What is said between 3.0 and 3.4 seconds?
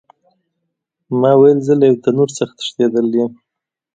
یم.